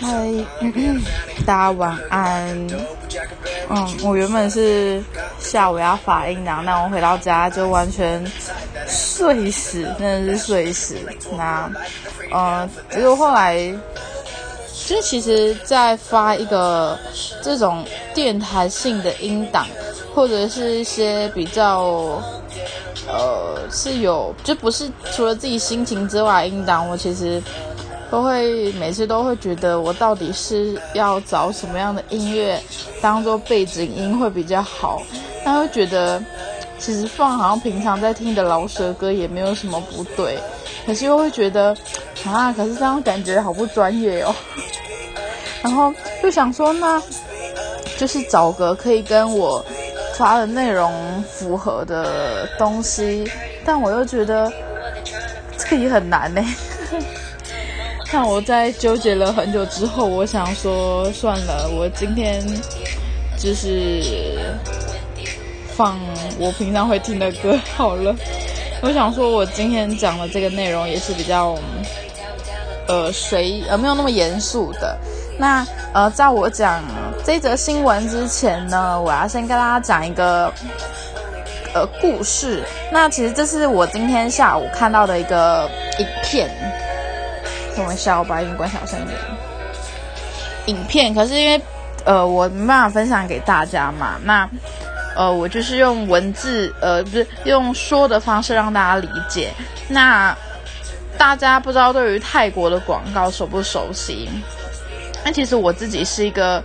[0.00, 0.28] 嗨，
[1.46, 2.66] 大家晚安。
[3.70, 5.02] 嗯，我原本是
[5.38, 8.24] 下午要发音档，但我回到家就完全
[8.88, 10.96] 睡死，真的是睡死。
[11.36, 11.70] 那，
[12.32, 13.56] 呃，结果后来，
[14.86, 16.98] 就其实，在发一个
[17.42, 19.66] 这种电台性的音档，
[20.12, 22.20] 或者是一些比较。
[23.08, 27.40] 呃，是有，就不是除了自己心情之外，音档我其实
[28.10, 32.60] 都会每次都会觉得，我到底是要找什么样的音乐
[33.00, 35.02] 当做背景音会比较好？
[35.44, 36.22] 他会觉得，
[36.78, 40.38] 其实放好像平常在听的老舍歌也没有什么不对，
[40.86, 41.76] 可是又会觉得，
[42.24, 44.34] 啊，可是这样感觉好不专业哦。
[45.62, 47.02] 然后就想说，那
[47.96, 49.64] 就是找个可以跟我。
[50.16, 53.30] 发的内容符合的东西，
[53.66, 54.50] 但我又觉得
[55.58, 56.42] 这个也很难呢。
[58.12, 62.42] 那我在纠结了很久之后，我想说算了，我今天
[63.36, 64.38] 就是
[65.76, 65.98] 放
[66.38, 68.14] 我平常会听的歌好了。
[68.80, 71.58] 我想说，我今天讲的这个内容也是比较
[72.86, 74.96] 呃随呃没有那么严肃的。
[75.38, 76.82] 那呃，在我讲
[77.24, 80.52] 这则新闻之前呢，我要先跟大家讲一个
[81.74, 82.62] 呃故事。
[82.92, 85.68] 那其实这是我今天下午看到的一个
[85.98, 86.48] 影片。
[87.76, 89.18] 等我一下，我把音关小声一点。
[90.66, 91.60] 影片，可是因为
[92.04, 94.48] 呃我没办法分享给大家嘛，那
[95.14, 99.52] 呃我就是用文字呃不是用说的方式让大家理解。
[99.88, 100.36] 那
[101.16, 104.28] 大家不知道对于泰国的广告熟不熟悉？
[105.24, 106.62] 那其实我自己是一个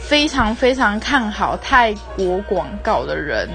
[0.00, 3.48] 非常非常看好泰国广告的人，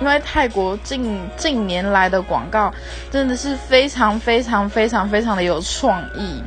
[0.00, 2.72] 因为泰国近近年来的广告
[3.10, 6.42] 真的是非常非常非常非常的有创意，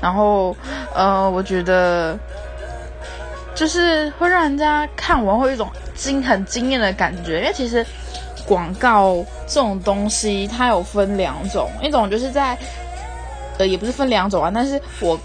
[0.00, 0.56] 然后
[0.94, 2.18] 呃，我觉得
[3.54, 7.84] 就是会让人家看完会有一种惊很惊艳的感觉，因为其实
[8.46, 12.56] 广告这种东西它有分两种，一种就是在。
[13.56, 15.16] 呃，也不是分两种啊，但是我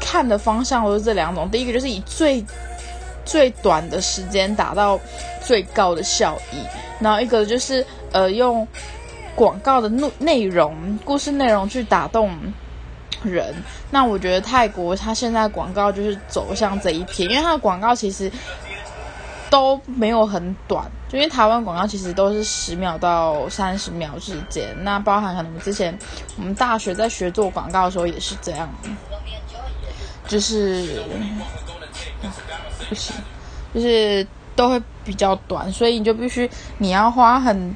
[0.00, 1.50] 看的方向都是这两种。
[1.50, 2.42] 第一个就是以最
[3.28, 4.98] 最短的时间达到
[5.44, 6.56] 最高的效益，
[6.98, 8.66] 然后一个就是呃用
[9.34, 12.34] 广告的内内容、故事内容去打动
[13.22, 13.54] 人。
[13.90, 18.32] 那我觉得泰国它现在广告就是走向这一篇，因为它的广告其实。
[19.50, 24.76] 都没有很短，就因为台湾广告其实都是十秒到三十秒之间。
[24.84, 25.98] 那包含可能之前
[26.36, 28.68] 我们大学在学做广告的时候也是这样，
[30.26, 31.02] 就是
[32.88, 33.14] 不行，
[33.74, 34.26] 就是
[34.56, 37.74] 都会比较短，所以你就必须你要花很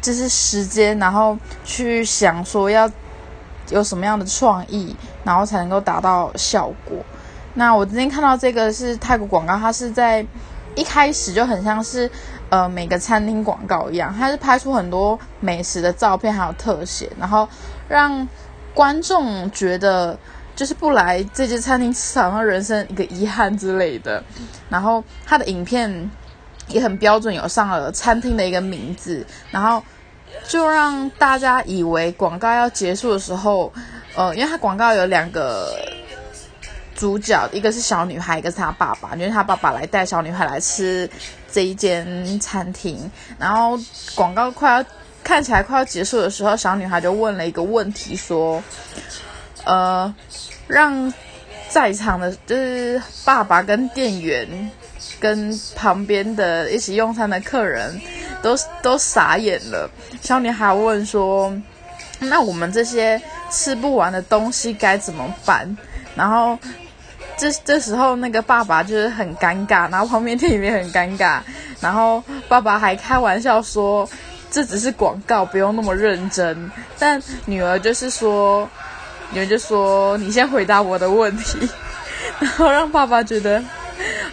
[0.00, 2.90] 就是时间，然后去想说要
[3.70, 4.94] 有什么样的创意，
[5.24, 6.98] 然后才能够达到效果。
[7.54, 10.26] 那我今天看到这个是泰国广告，它是在。
[10.74, 12.10] 一开始就很像是，
[12.50, 17.48] 呃，每个餐厅广告一样，它是拍出很多美食的照片，还有特写，然后
[17.88, 18.28] 让
[18.74, 20.18] 观众觉得
[20.56, 24.24] 就是不来这间餐厅吃，好像人生一个遗憾之类的。
[24.68, 26.10] 然后他的影片
[26.66, 29.80] 也很标准，有上了餐厅的一个名字，然后
[30.48, 33.72] 就让大家以为广告要结束的时候，
[34.16, 35.72] 呃，因为他广告有两个。
[36.98, 41.06] 主角一个是小女孩，一个是她爸爸，因为她爸爸来带小女孩来吃
[41.52, 42.98] 这一间餐厅。
[43.38, 43.78] 然后
[44.14, 44.84] 广告快要
[45.22, 48.62] 看起来快要结束的时候，小女孩就问了一个问题，说
[49.66, 50.14] ：“呃，
[50.66, 51.12] 让
[51.68, 54.70] 在场的就是爸爸跟店员
[55.20, 58.00] 跟旁边的一起用餐的客人
[58.42, 59.90] 都都傻眼了。”
[60.22, 61.54] 小女孩问说
[62.18, 65.76] ：“那我们这些吃不完的东西该怎么办？”
[66.16, 66.58] 然后。
[67.38, 71.38] 这这时候，那个爸爸就是很尴尬，然后旁边店员很尴尬，
[71.82, 74.08] 然后爸爸还开玩笑说
[74.50, 78.66] ：“这只是广告，不用那么认真。”但女儿就是说，
[79.30, 81.68] 女儿就说：“你先回答我的问题。
[82.40, 83.62] ”然后让爸爸觉得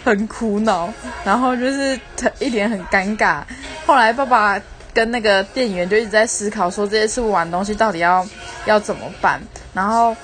[0.04, 0.92] 很苦恼，
[1.24, 3.42] 然后就是他一脸很尴尬。
[3.86, 4.60] 后来爸爸
[4.94, 8.26] 跟那个店员就一直在思考，说这些吃不完东西到底要
[8.66, 9.42] 要怎么办，
[9.74, 10.16] 然后。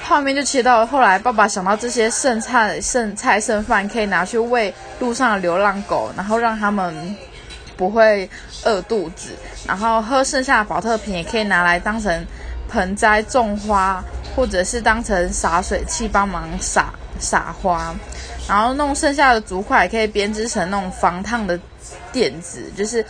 [0.00, 7.14] 画面就切到后来，爸爸想到这些剩菜、剩菜、剩饭可以拿去喂路上的流浪狗，然后让他们
[7.76, 8.26] 不会
[8.64, 9.32] 饿肚子。
[9.66, 12.26] 然后喝剩下的保特瓶也可以拿来当成
[12.68, 14.04] 盆栽种花，
[14.36, 17.94] 或者是当成洒水器帮忙洒洒花。
[18.48, 21.58] 然后弄剩下的竹块可以编织成那种防烫的
[22.10, 23.04] 垫子，就是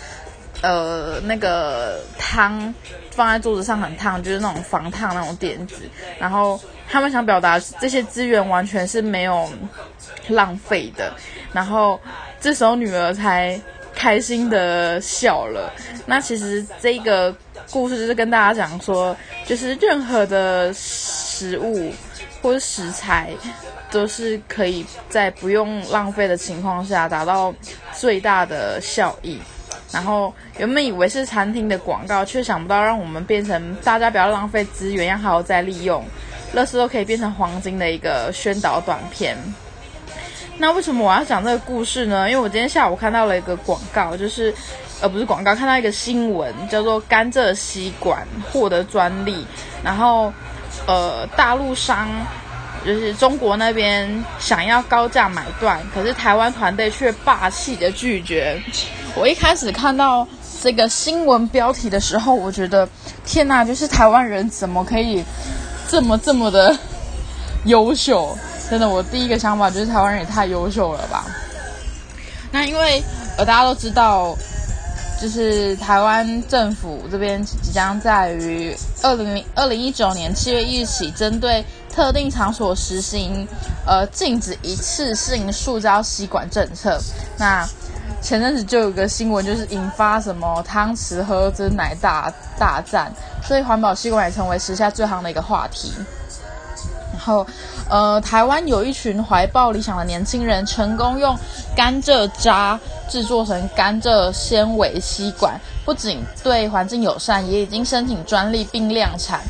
[0.63, 2.75] 呃那个汤
[3.13, 5.77] 放在桌子上很烫，就是那种防烫那种垫子。
[6.19, 9.49] 然后他们想表达这些资源完全是没有
[10.29, 11.13] 浪费的。
[11.53, 12.01] 然后
[12.41, 13.61] 这时候女儿才
[13.99, 15.71] 开心的笑了。
[16.07, 17.35] 那其实这个
[17.71, 19.15] 故事就是跟大家讲说，
[19.45, 21.93] 就是任何的食物
[22.41, 23.31] 或者食材。
[23.91, 27.55] 都是可以在不用浪费的情况下达到
[27.95, 29.39] 最大的效益。
[29.91, 36.05] 然后原本以为是餐厅的广告，却想不到让我们变成大家不要浪费资源，要好好再利用，
[36.53, 39.35] 乐事都可以变成黄金的一个宣导短片。
[40.59, 42.29] 那为什么我要讲这个故事呢？
[42.29, 44.53] 因为我今天下午看到了一个广告，就是
[45.01, 49.47] 呃不是广告，看到一个新闻，叫做甘蔗吸管获得专利，
[49.83, 50.33] 然后
[50.87, 52.09] 呃大陆商。
[52.87, 58.63] 就是中国那边想要高价买断，可是台湾团队却霸气的拒绝。
[59.17, 60.27] 我一开始看到
[60.63, 62.89] 这个新闻标题的时候，我觉得
[63.27, 65.25] 天哪，就是台湾人怎么可以
[65.89, 66.75] 这么这么的
[67.65, 68.39] 优秀？
[68.71, 71.25] 真的，我第一个想法就是台湾人也太优秀了吧。
[72.51, 73.03] 那因为
[73.37, 74.37] 呃大家都知道，
[75.21, 81.65] 就是台湾政府这边即将在于二零零二零一九年七月一日起针对。
[81.91, 83.45] 特定场所实行，
[83.85, 86.97] 呃，禁止一次性塑胶吸管政策。
[87.37, 87.69] 那
[88.23, 93.13] 前阵子就有个新闻，就是引发什么汤匙喝真奶大大战，
[93.43, 95.93] 所以环保吸管也成为时下最夯的一个话题。
[97.29, 97.47] 后，
[97.91, 101.37] 呃，台湾有一群怀抱理想的年轻人，成功用
[101.77, 109.41] 甘蔗渣制作成甘蔗纤维吸管，不仅对环境友善，也已经申请专利并量产。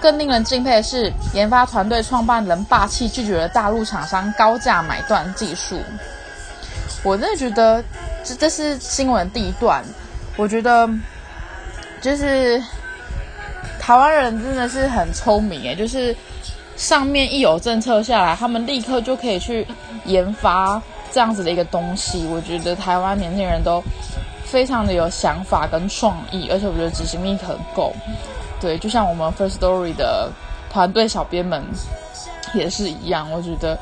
[0.00, 5.80] 更令人敬佩的是，研发团队创办人霸气拒绝了大陆厂商高价买断技术。
[7.02, 7.82] 我真的觉得，
[8.24, 9.84] 这这是新闻第一段。
[10.36, 10.88] 我觉得，
[12.00, 12.62] 就是
[13.80, 16.14] 台湾人真的是很聪明诶，就是
[16.78, 19.66] 上面一有政策下来，他们立刻就可以去
[20.04, 20.80] 研发
[21.10, 22.24] 这样子的一个东西。
[22.28, 23.82] 我觉得台湾年轻人都
[24.44, 27.92] 非常的有想法跟创意，而且我觉得执行力很够。
[28.60, 30.30] 对，就像我们 First Story 的
[30.70, 31.64] 团队小编们
[32.54, 33.76] 也是一样，我觉得，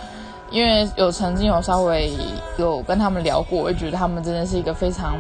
[0.51, 2.11] 因为有曾经有稍微
[2.57, 5.19] 有跟他们聊过，我觉得他们真的是一个非常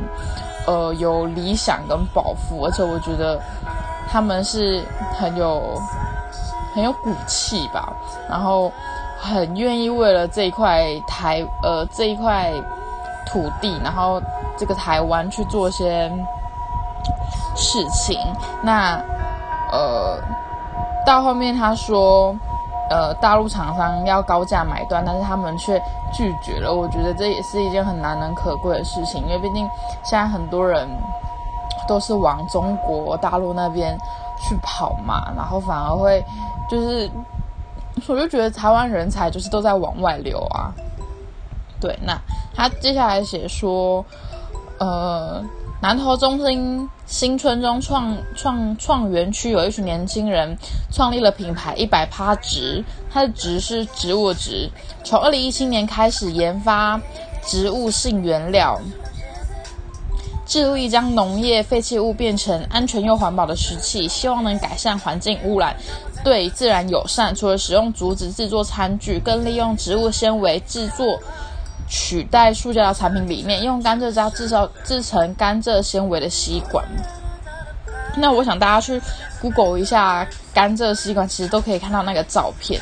[0.66, 3.38] 呃有理想跟抱负，而且我觉得
[4.08, 4.82] 他们是
[5.12, 5.78] 很有
[6.76, 7.92] 很有骨气吧，
[8.28, 8.70] 然后
[9.18, 12.52] 很愿意为了这一块台呃这一块
[13.26, 14.22] 土地，然后
[14.56, 16.08] 这个台湾去做些
[17.56, 18.20] 事情，
[18.62, 19.02] 那。
[19.72, 20.16] 呃，
[21.04, 22.32] 到后面他说，
[22.88, 25.76] 呃，大陆厂商要高价买断，但是他们却
[26.12, 26.72] 拒绝了。
[26.72, 29.68] 我觉得这也是一件很难能可贵的事情，因为毕竟
[30.04, 30.88] 现在很多人
[31.86, 33.96] 都是往中国大陆那边
[34.46, 36.24] 去跑嘛，然后反而会
[36.70, 37.10] 就是，
[38.06, 40.72] 我就觉得台湾人才就是都在往外流啊。
[41.80, 42.18] 对，那
[42.54, 44.04] 他接下来写说，
[44.78, 45.44] 呃。
[45.78, 50.56] 南投中心新村中创创创园区有一群年轻人
[50.90, 52.82] 创立了品牌一百趴植，
[53.12, 54.70] 它的植是植物植，
[55.04, 56.98] 从二零一七年开始研发
[57.44, 58.80] 植物性原料，
[60.46, 65.76] 致力将农业废弃物变成安全又环保的食器，希望能改善环境污染，
[66.24, 67.34] 对自然友善。
[67.34, 71.20] 除了使用竹子制作餐具，更利用植物纤维制作。
[71.88, 76.84] 取代塑胶的产品里面，用甘蔗渣制造制成甘蔗纤维的吸管。
[78.16, 79.00] 那我想大家去
[79.40, 82.80] Google 一下甘蔗吸管，其实都可以看到那个照片。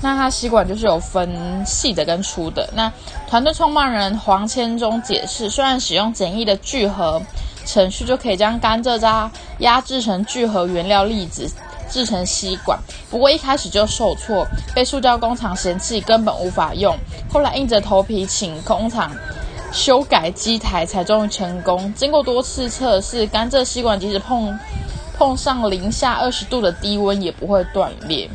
[0.00, 2.68] 那它吸管就是有分细的跟粗的。
[2.74, 2.92] 那
[3.28, 7.20] 团队创办人黄千忠解释，虽然使用简易的聚合
[7.64, 11.50] 程序就可以将甘蔗渣压制成聚合原料粒子。
[11.90, 12.78] 制成吸管，
[13.10, 16.94] 不过一开始就受挫，被塑胶工厂嫌弃，根本无法用。
[17.32, 19.10] 后来硬着头皮请工厂
[19.72, 21.90] 修改机台，才终于成功。
[21.94, 24.58] 经过多次测试，甘蔗吸管即使碰
[25.16, 28.28] 碰上零下二十度的低温，也不会断裂。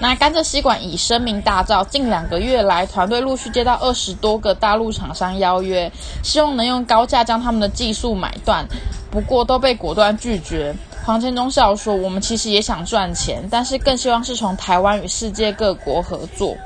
[0.00, 5.92] 那甘蔗吸管已声名大噪，近两个月来，团队陆续接到二十多个大陆厂商邀约，
[6.22, 8.66] 希望能用高价将他们的技术买断，
[9.10, 10.74] 不过都被果断拒绝。
[11.04, 16.56] 黄千忠笑说：“我们其实也想赚钱，但是更希望是从台湾与世界各国合作。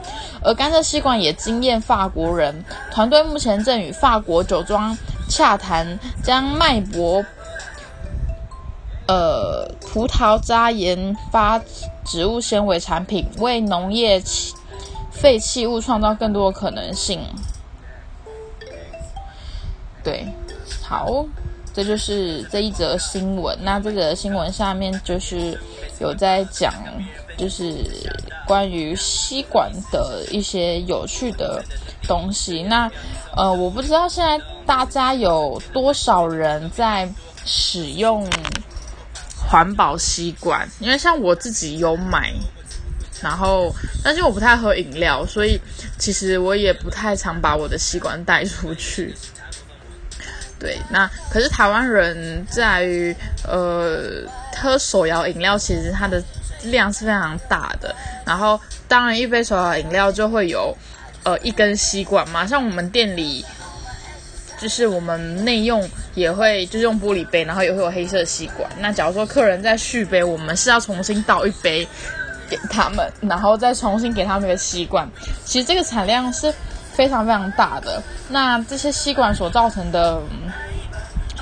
[0.42, 4.96] 而甘蔗吸管也惊艳法国人，团队目前正与法国酒庄
[5.28, 7.24] 洽谈，将脉搏
[9.06, 11.60] 呃葡萄渣研发
[12.04, 14.22] 植物纤维产品，为农业
[15.10, 17.20] 废弃物创造更多可能性。
[20.02, 20.26] 对，
[20.82, 21.24] 好，
[21.72, 23.58] 这就是这一则新闻。
[23.62, 25.58] 那这个新闻下面就是
[25.98, 26.72] 有在讲，
[27.38, 27.84] 就是
[28.46, 31.64] 关于吸管的一些有趣的
[32.06, 32.62] 东西。
[32.62, 32.90] 那
[33.34, 37.08] 呃，我不知道现在大家有多少人在
[37.46, 38.28] 使用
[39.54, 42.34] 环保吸管，因为像我自己有买。
[43.22, 45.56] 然后，但是我不太喝饮料，所以
[45.96, 49.14] 其实我也不太常把我的吸管带出去。
[50.58, 53.14] 对，那可是台湾人在于
[53.46, 54.24] 呃
[54.60, 56.20] 喝手摇饮料，其实它的
[56.64, 57.94] 量是非常大的。
[58.26, 60.76] 然后，当然一杯手摇饮料就会有
[61.22, 63.46] 呃一根吸管嘛，像我们店里
[64.60, 68.70] 就是我们内用也会就是用玻璃杯，然后也会有黑色吸管。
[68.78, 71.86] 那假如说客人在续杯，我们是要重新倒一杯。
[72.46, 75.08] 给他们，然后再重新给他们一个吸管。
[75.46, 76.52] 其实这个产量是
[76.92, 78.02] 非常非常大的。
[78.28, 80.20] 那这些吸管所造成的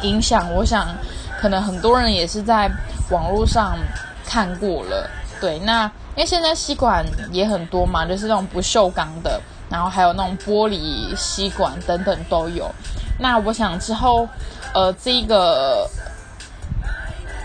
[0.03, 0.95] 影响，我想
[1.41, 2.71] 可能很多人也是在
[3.11, 3.77] 网络上
[4.25, 5.11] 看过了。
[5.41, 12.73] 对，那因为现在吸管也很多嘛，就是那种不锈钢的，然后还有那种玻璃吸管等等都有。
[13.23, 14.29] 那我想之后，
[14.75, 15.89] 呃，这一个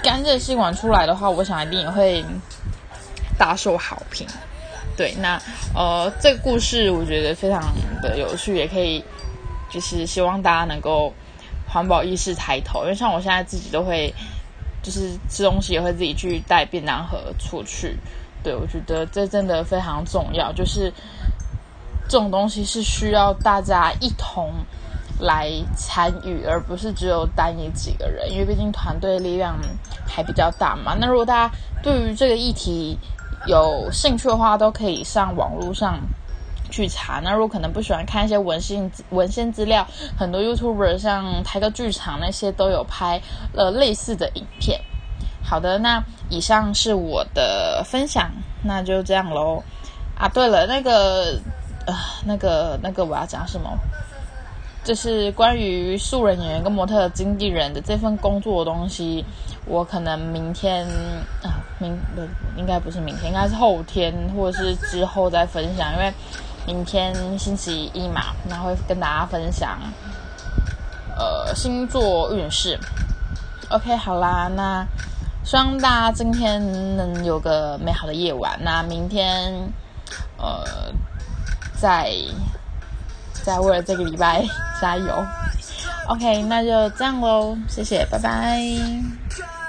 [0.04, 2.26] 干热吸管出来的话，我想一定也会。
[3.40, 4.26] 大受好评，
[4.96, 5.40] 对，那
[5.76, 9.06] 呃，这个故事我觉得非常的有趣，也可以
[9.70, 11.14] 就是希望大家能够
[11.70, 14.12] 环保意识抬头，因为像我现在自己都会，
[14.82, 17.96] 就是吃东西也会自己去带便当盒出去，
[18.42, 20.92] 对我觉得这真的非常重要，就是
[22.10, 24.52] 这种东西是需要大家一同
[25.20, 29.58] 来参与，而不是只有单一几个人，因为毕竟团队力量
[30.06, 30.96] 还比较大嘛。
[31.00, 32.98] 那如果大家对于这个议题，
[33.46, 36.00] 有兴趣的话，都可以上网络上
[36.70, 37.20] 去查。
[37.24, 43.22] 那如果可能不喜欢看一些文献文献资料，很多 YouTuber 像台个剧场那些都有拍
[43.54, 44.80] 了类似的影片。
[45.44, 48.30] 好的，那以上是我的分享，
[48.64, 49.64] 那就这样喽。
[50.18, 51.40] 啊，对了，那个
[51.86, 51.96] 呃，
[52.26, 53.70] 那个那个我要讲什么？
[54.88, 59.26] 就是关于素人演员跟模特经纪人的这份工作的东西，
[59.66, 60.88] 我可能明天
[61.44, 62.22] 啊，明不
[62.58, 66.14] 应该不是明天，应该是后天或者是之后再分享，因为
[66.66, 69.78] 明天星期一嘛，然后会跟大家分享
[71.18, 72.80] 呃星座运势。
[73.70, 74.88] OK，好啦，那
[75.44, 78.58] 希望大家今天能有个美好的夜晚。
[78.64, 79.54] 那明天
[80.38, 80.64] 呃
[81.76, 82.10] 在。
[83.48, 84.44] 在为了这个礼拜
[84.82, 85.26] 加油
[86.10, 88.60] ，OK，那就这样喽，谢谢，拜拜。